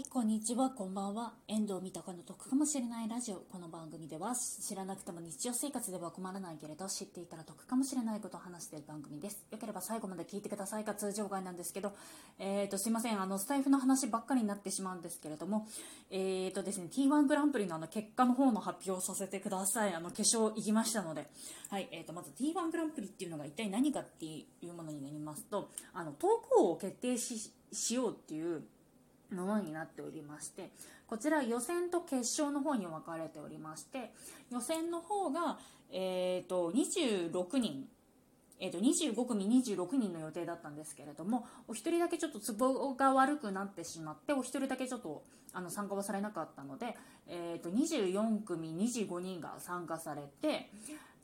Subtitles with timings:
[0.00, 1.34] い、こんにちは、こんばんは。
[1.46, 3.36] 遠藤三鷹の得かもしれないラジオ。
[3.36, 9.44] この番組では、知らなくても日常生活では困らないけれど、知っていたら得かもしれないことを話している番組です。
[9.50, 11.92] よければ最後まで聞いてくださいが通常外なんですけど、
[12.38, 15.66] えーと、すいません、あの、スタイフの話ばっかりになってしまうんですけれども、
[16.10, 19.94] えーとですね、T1 グランプリのあの、結果の方の発表をさせてください。
[19.94, 21.28] あの、決勝行きましたので、
[21.68, 28.62] はい、えーと、まず T1 グランプリっていうのが一体何かっていうものになりますと、あの、投稿を決定ししようっていう、
[29.32, 30.70] ものになっておりまして
[31.06, 34.12] こちら予選と決勝の方に分かれておりまして
[34.52, 35.58] 予選の方が、
[35.92, 37.86] えーと、26人
[38.62, 45.22] えーと、25組26人の予定だったんですけれどもお一人だけちょっとツボが悪くなってしまってお一人だけちょっと
[45.54, 46.94] あの参加はされなかったので、
[47.26, 50.70] えーと24組25人が参加されて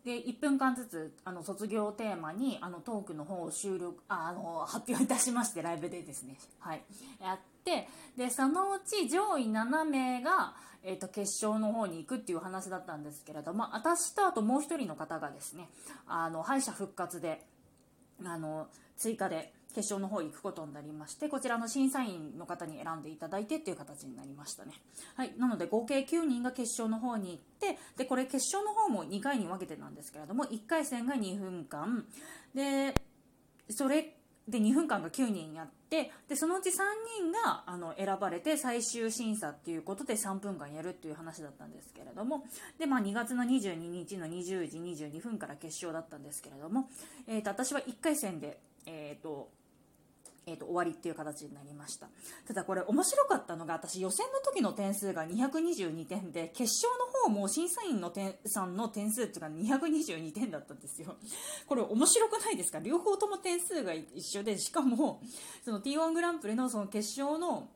[0.06, 6.82] で1分間ずつあの卒業テーマにあのトークの方を収録あの発表いたしましてライブでですね、はい、
[7.20, 15.68] やってでそのうち上位7名が、えーと、決勝の方に行くっていう話だったんですけれども私とあともう1人の方がですね
[16.06, 17.44] あの敗者復活で
[18.24, 24.72] あの追加で決勝の方行くことになりましてこちらの審査員の方に選んでいただいてっていう形になりましたね。
[25.16, 25.34] はい。
[25.36, 32.06] なので合計9人が決勝の方に行ってでこれ決勝の方も2回に分けてなんですけれども1回戦が2分間。
[32.54, 32.94] で
[33.68, 34.16] それ
[34.48, 36.72] で2分間が9人やってでそのうち3
[37.20, 42.44] 人があの選ばれて最終審査っていうことで3分間やるっていう話だったんですけれども
[42.78, 46.88] で、まあ、2月の22日の20時22分から決勝だったんですけれども、
[47.26, 49.50] えーと、私は1回戦で、えーと
[50.48, 52.08] えーと、終わりっていう形になりました。
[52.46, 61.16] ただこれ面白かったのが私予選の時の点数が222点で決勝の方も審査員の点さんの点数っていうか222点だったんですよ。
[61.66, 62.78] これ面白くないですか？
[62.78, 65.20] 両方とも点数が一緒でしかも
[65.64, 67.68] その T1 グランプリのその決勝の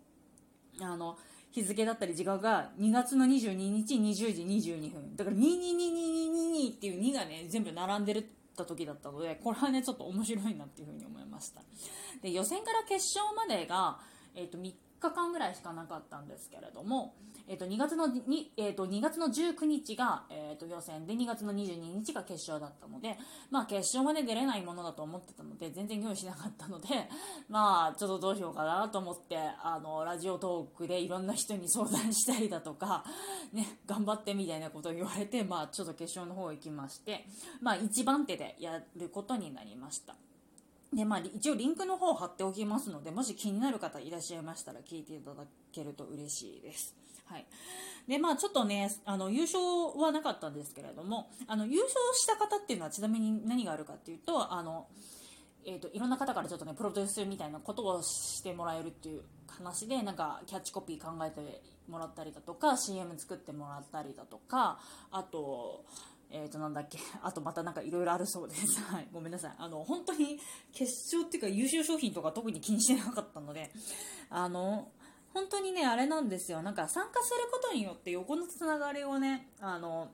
[0.81, 1.19] あの
[1.51, 5.17] 日付だったり時間が2月の22日20時22分。
[5.17, 11.63] だから22222っていう2がね全部並んでるた時だったのでこれはねちょっと面白いなっていうふうに思いました。
[12.23, 13.99] で予選から決勝までが、
[14.35, 17.15] えーと、3日間ぐらいしかなかったんですけれども、
[17.49, 23.17] えーと、2, 月のに、えーと、2月の19日が、えー、と予選で2月の22日が決勝だったので、
[23.51, 27.09] まあ、決勝まで出れないものだと思ってたので全然用意しなかったので、
[27.49, 33.05] まあ、ちょっとどうしようかなと思ってあのラジオトークでいろんな人に相談したりだとか、
[33.53, 37.27] ね、頑張ってみたいなことを言われて、まあ、ちょっと決勝の方行きまして、
[37.61, 40.15] まあ、1番手でやることになりました。
[40.93, 46.97] でまあ、一応リンクの方を貼っておきますのでもし気になる方いらっしゃいましたら聞いていただけると嬉しいです。
[47.27, 47.47] はい
[48.09, 49.61] でまあ、ちょっとねあの優勝
[49.97, 54.89] はなかったんですけれどもあの優勝した方っていうのはちなみに何があるかっていうとあの、
[55.65, 64.81] えーと、いろんな方からちょっとねプロデュースみたいなことをしてもらえるっていう話でなんかキャッチコピー考えてもらったりだとか CM 作ってもらったりだとか
[65.13, 65.85] あと
[66.31, 68.81] えっ、ー、と、なんだっけ、 あとまたなんかいろいろあるそうです。
[68.93, 69.55] はい、ごめんなさい。
[69.59, 70.39] あの、本当に
[70.73, 73.71] 決勝っていうか優秀商品とか特に気にしてなかったので、
[74.31, 74.91] あの、
[75.35, 76.63] 本当にね、あれなんですよ。
[76.63, 80.11] なんか参加することによって横のつながりをね、あの、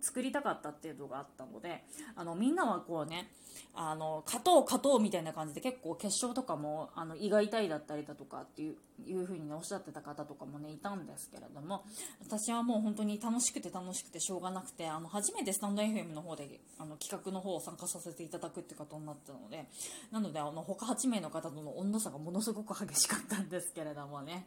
[0.00, 1.84] 作りたかったっていうのがあったので、
[2.16, 3.30] あの、みんなはこうね、
[3.74, 11.84] あの勝とう勝とうみたいな感じで結構決勝とかもあの胃が痛いだったりだとかっていういう風に、ね、おっしゃってた方とかもねいたんですけれども
[12.20, 19.64] 私はもう本当に楽しくて楽しくてしょうがなくてあの初めてスタンド FM の方であの企画の方を参加させていただくってことになったので
[20.10, 24.46] なのであの他8名の方との温度差がものすごく激しかったんですけれどもね。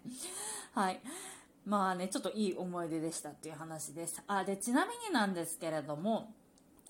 [0.74, 1.00] はい。
[1.66, 6.34] まあねちょっといい思い出でしたっていう話ですあでちなみになんですけれども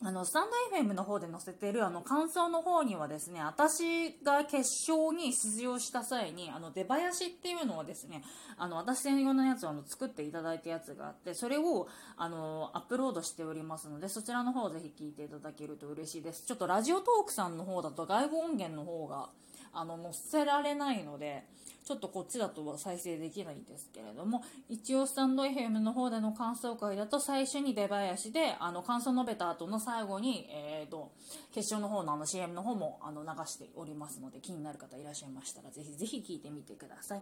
[0.05, 4.57] あの、スタンド FM の方で載せてるあの感想の方にはですね、私が決
[4.91, 8.21] 勝に出場した際に、あの、出囃子っていうのをですね、
[8.57, 16.43] あの、私専用のやつをあの作っていただいたやつがあって、それを、あの、アップロードしておりますので、そちらの方をぜひ聞いていただけると嬉しいです。
[16.45, 19.29] ちょっとラジオトークさんの方だと外部音源の方が、
[19.71, 21.45] あの、載せられないので、
[21.85, 31.11] ちょっとこっちだと再生できないんですけれども、一応スタンド FM の方での感想会だと最初に出囃子で、あの、感想述べた後の最後に、えっ、ー、と、
[31.53, 37.21] 決勝の方のあの CM の方もあの流しておりますので、気になる方いらっしゃいましたら、ぜひぜひ聞いてみてください。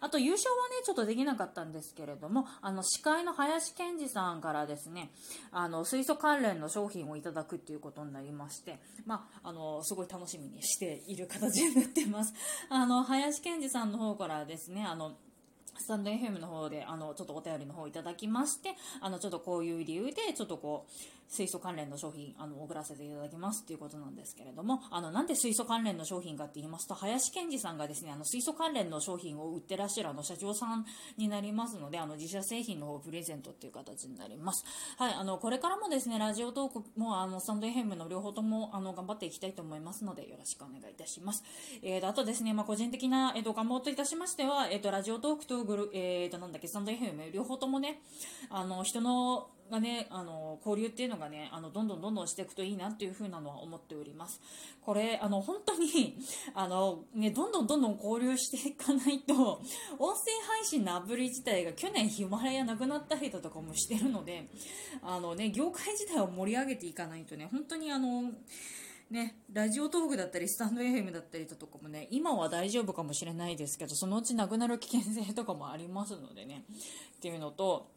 [0.00, 5.10] あと、優勝はね、ちょっとできなかったんですけれども、あの、司会の林健二さんからですね、
[5.52, 12.32] あの、水素関連の商品をいただくっていうことになりまして、まあ、あの、すごい楽しみにしている形になってます。
[12.70, 15.12] あの、林健二さんのの方からですね、あの、
[15.76, 20.92] スタンド FM の方で、あの、ちょっとお便りの方いただきまして、あの、ちょっとこういう理由で、ちょっとこう、
[21.28, 30.86] 水素関連の商品あの送らせていただきますということなんですけれどもあのなんで水素関連の商品かって言いますと林健二さんがですねあの水素関連の商品を売ってらっしゃるあの社長さん
[31.16, 34.64] になりますのであの自社製品の方をプレゼントっていう形になります。
[34.96, 41.44] はい、あのこれからもですねラジオトークもあのスタンド FM の両方ともあの頑張っていきたいと思いますのでよろしくお願いいたします。
[41.82, 48.00] えー、あとですね、まあ、個人的な、えーと、願望といたしましては、えーと、ラジオトークとグル、えーと、なんだっけスタンド FM 両方ともね
[48.50, 54.40] あの人のがね、あの、交流っていうのがね、あの、どんどんどんどんしていくといいなっていう風なのは思っております。
[54.82, 56.18] これ、あの、本当に、
[56.54, 59.34] あの、ね、どんどんどんどん交流していかないと、
[59.98, 64.48] 音声配信のアプリ自体が去年ヒマラヤなくなったりだとかもしてるので、
[65.02, 68.32] あのね、業界自体を盛り上げていかないとね、本当にあの、
[69.10, 76.64] ね、ラジオトークだったり、スタンド FM だったりだとかもね、今は大丈夫かもしれないですけど、そのうちなくなる危険性とかもありますのでね、
[77.16, 77.90] っていうのと、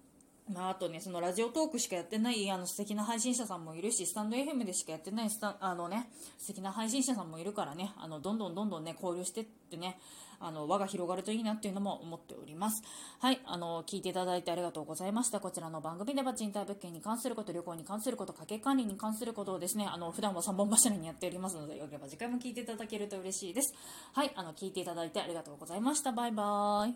[0.54, 9.98] まあ、あとね、そのラジオトークしかやってないあの素敵な配信者さんもいるし、スタンド FM でしかやってないスタあのね、素敵な配信者さんもいるからね、あのどんどんどんどんね、交流してってね、
[10.42, 12.84] あの輪が広がるといいなっていうのも思っております。
[13.20, 15.40] はい、あの聞いていただいてありがとうございました。
[15.40, 23.74] こちらの番組では賃貸物件に関すること、旅行に関すること、家計管理に関することをですね、あの普段は3本柱にやっておりますので、よければ次回も聞いていただけると嬉しいです。
[24.14, 26.12] はい、あの聞いていただいてありがとうございました。
[26.12, 26.90] バイバーイ。